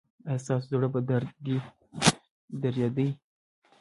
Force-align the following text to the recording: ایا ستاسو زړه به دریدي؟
ایا 0.27 0.41
ستاسو 0.43 0.65
زړه 0.71 0.87
به 0.93 0.99
دریدي؟ 2.67 3.07